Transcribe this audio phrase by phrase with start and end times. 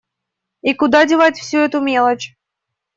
[0.63, 2.35] И куда девать всю эту мелочь?